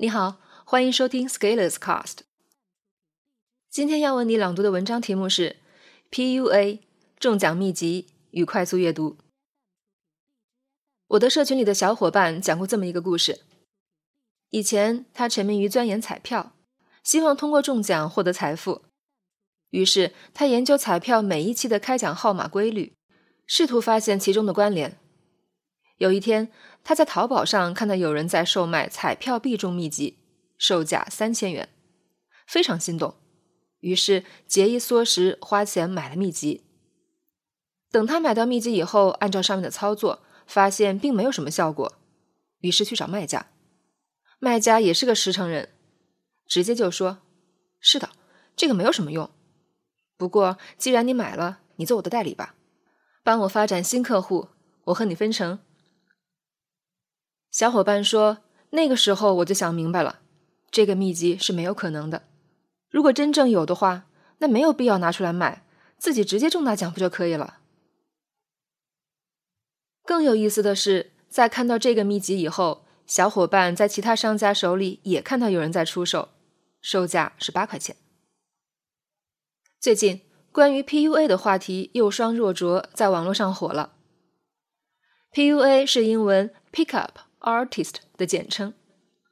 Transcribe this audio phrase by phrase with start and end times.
[0.00, 2.18] 你好，欢迎收听 Scalers Cast。
[3.68, 5.56] 今天要为你朗读的文章题目是
[6.12, 6.78] PUA
[7.18, 9.16] 中奖秘籍与快速阅读。
[11.08, 13.40] 我的社群里的小伙伴讲过这么一个故事：
[14.50, 16.52] 以前他沉迷于钻研彩票，
[17.02, 18.82] 希望通过中奖获得财富，
[19.70, 22.92] 于是他研究彩票每一期的开奖号码规律，
[23.48, 24.96] 试图发现其中的关联。
[25.98, 26.50] 有一天，
[26.82, 30.18] 他在淘宝上看到有人在售卖彩票必中秘籍，
[30.56, 31.68] 售价三千元，
[32.46, 33.16] 非常心动，
[33.80, 36.64] 于是节衣缩食花钱买了秘籍。
[37.90, 41.94] 等他买到秘籍以后，按照上面的操作，发现并没有什么效果，
[42.60, 43.48] 于是去找卖家。
[44.38, 45.70] 卖家也是个实诚人，
[46.46, 47.18] 直接就说
[47.80, 48.10] ：“是的，
[48.54, 49.28] 这个没有什么用。
[50.16, 52.54] 不过既然你买了，你做我的代理吧，
[53.24, 54.50] 帮我发展新客户，
[54.84, 55.58] 我和你分成。”
[57.58, 58.38] 小伙伴说
[58.70, 60.20] ：“那个时候我就想明白了，
[60.70, 62.22] 这个秘籍是没有可能的。
[62.88, 64.06] 如果真正有的话，
[64.38, 65.66] 那没有必要拿出来卖，
[65.98, 67.58] 自己直接中大奖不就可以了？”
[70.06, 76.28] 更有意思的是，在看到这个秘籍以后，小伙伴在其他商家手里也看到有人在出售，
[76.80, 77.96] 售价是八块钱。
[79.80, 80.20] 最近
[80.52, 83.94] 关于 PUA 的话题又双若浊，在网络上火了。
[85.32, 87.18] PUA 是英文 Pick Up。
[87.40, 88.74] Artist 的简称，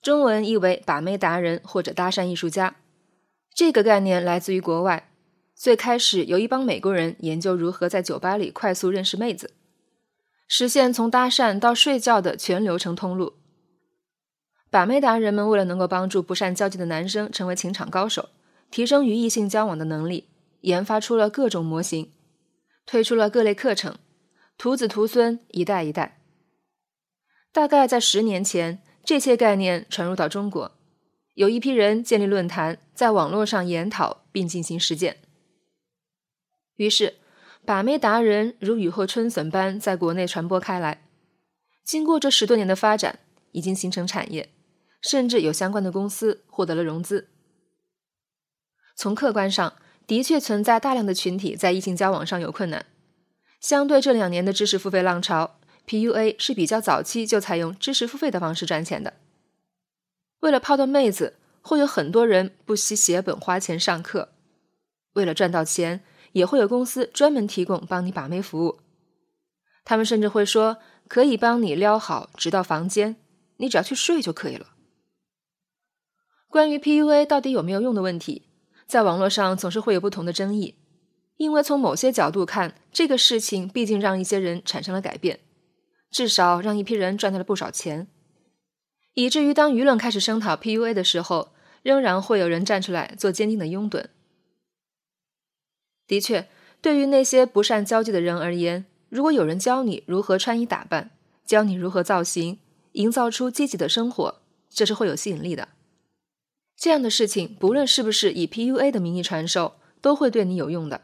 [0.00, 2.76] 中文意为把妹达人或者搭讪艺术家。
[3.54, 5.10] 这个概念来自于国外，
[5.54, 9.52] 最开始由一帮美国人研究如何在酒吧里快速认识妹子，
[10.48, 13.34] 实现从搭讪到睡觉的全流程通路。
[14.70, 18.30] 把妹达人们为了能够帮助不善交际的男生成为情场高手，
[18.70, 20.30] 提升与异性交往的能力，
[20.62, 22.10] 研发出了各种模型，
[22.86, 23.94] 推出了各类课程，
[24.56, 26.21] 徒子徒孙一代一代。
[27.52, 30.72] 大概在十年前，这些概念传入到中国，
[31.34, 35.18] 有一批人建立论坛，在网络上研讨并进行实践。
[36.76, 37.16] 于是，
[37.66, 41.02] 把妹达人如雨后春笋般在国内传播开来。
[41.84, 43.18] 经过这十多年的发展，
[43.50, 44.48] 已经形成产业，
[45.02, 47.28] 甚至有相关的公司获得了融资。
[48.96, 49.74] 从客观上，
[50.06, 52.86] 的确存在大量的群体在异性交往上有困难。
[53.60, 55.58] 相对这两年的知识付费浪潮。
[55.86, 59.14] PUA 是比较早期就采用知识付费的方式赚钱的。
[60.40, 64.30] 为了泡到妹子，会有很多人不惜血本花钱上课。
[65.14, 68.78] 为了赚到钱，也会有公司专门提供帮你把妹服务。
[69.84, 70.78] 他们甚至会说
[71.08, 73.16] 可以帮你撩好直到房间，
[73.58, 74.68] 你只要去睡就可以了。
[76.48, 78.48] 关于 PUA 到底有没有用的问题，
[78.86, 80.76] 在网络上总是会有不同的争议，
[81.36, 85.40] 因为从某些角度看，这个事情毕竟让一些人产生了改变。
[86.12, 88.06] 至少让一批人赚到了不少钱，
[89.14, 94.08] 以至于当舆论开始声讨 PUA 的时候，仍然会有人站出来做坚定的拥趸。
[96.06, 96.48] 的确，
[96.82, 101.12] 对于那些不善交际的人而言，如果有人教你如何穿衣打扮，
[101.46, 102.58] 教你如何造型，
[102.92, 105.70] 营造出积极的生活，这是会有吸引力的。
[106.76, 111.00] 这样的事情，不论是不是以 PUA 的名义传授，都会对你有用的。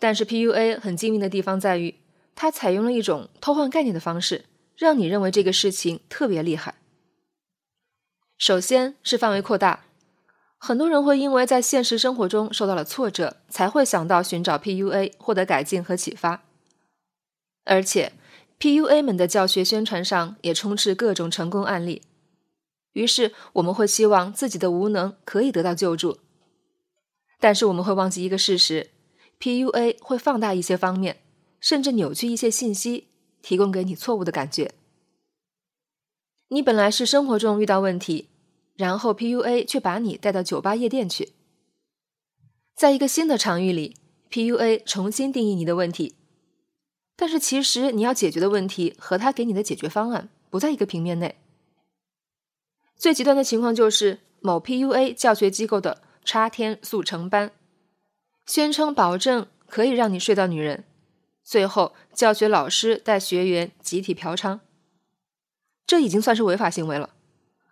[0.00, 1.94] 但是 PUA 很精明的地方在于。
[2.40, 4.44] 它采用了一种偷换概念的方式，
[4.76, 6.76] 让你认为这个事情特别厉害。
[8.36, 9.86] 首先是范围扩大，
[10.56, 16.44] 很多人会因为在现实生活中受到了挫折，才会想到寻找 PUA 获得改进和启发。
[17.64, 18.12] 而且
[18.60, 22.02] ，PUA 们的教学宣传上也充斥各种成功案例，
[22.92, 26.18] 于是我们会希望自己的无能可以得到救助。
[27.40, 28.90] 但是我们会忘记一个事实
[29.40, 31.16] ：PUA 会放大一些方面。
[31.60, 33.08] 甚至扭曲一些信息，
[33.42, 34.74] 提供给你错误的感觉。
[36.48, 38.28] 你本来是生活中遇到问题，
[38.76, 41.32] 然后 PUA 却把你带到酒吧夜店去，
[42.74, 43.96] 在一个新的场域里
[44.30, 46.14] ，PUA 重新定义你的问题。
[47.16, 51.36] 但是其实你要解决的问题和他给你的解决方案不在一个平面内。
[52.96, 57.52] 最极端的情况就是某 PUA 教学机构的插天速成班，
[58.46, 60.84] 宣称保证可以让你睡到女人。
[61.48, 64.60] 最后，教学老师带学员集体嫖娼，
[65.86, 67.14] 这已经算是违法行为了。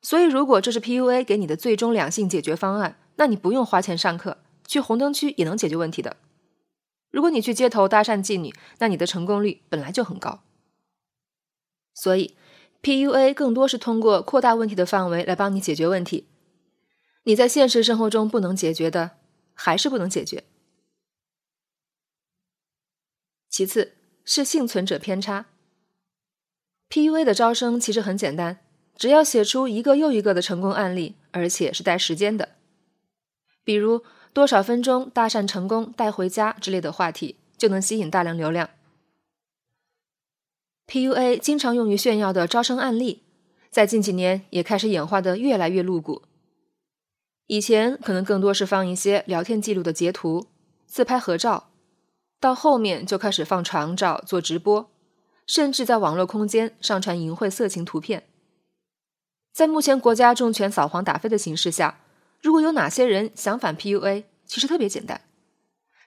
[0.00, 6.16] 所以，如果这是 PUA 给你的最终两性解决方案，那你不用花钱上课，去红灯区也能解决问题的。
[7.10, 10.40] 如果你去街头搭讪妓女，那你的成功率本来就很高。
[11.92, 12.38] 所以
[12.82, 16.26] ，PUA 更多是通过扩大问题的范围来帮你解决问题。
[17.24, 19.18] 你在现实生活中不能解决的，
[19.52, 20.44] 还是不能解决。
[23.58, 23.94] 其次
[24.24, 25.46] 是幸存者偏差。
[26.90, 28.60] PUA 的招生其实很简单，
[28.94, 32.50] 只要写出一个又一个的成功案例，而且是带时间的，
[33.64, 38.70] 比如多少分钟搭讪成功带回家之类的话题，就能吸引大量流量。
[40.86, 43.24] PUA 经常用于炫耀的招生案例，
[43.70, 46.22] 在近几年也开始演化的越来越露骨。
[47.48, 50.46] 以前可能更多是放一些聊天记录的截图、
[50.86, 51.67] 自拍合照，
[52.40, 54.90] 到后面就开始放床照、做直播，
[55.46, 58.28] 甚至在网络空间上传淫秽色情图片。
[59.52, 62.00] 在目前国家重拳扫黄打非的形势下，
[62.40, 65.22] 如果有哪些人想反 PUA，其实特别简单，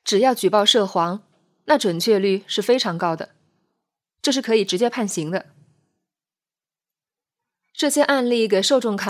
[0.03, 1.23] 只要举报涉黄，
[1.65, 3.29] 那准确率是非常高的，
[4.21, 5.47] 这是可以直接判刑的。
[7.73, 9.09] 这些案例给受众看。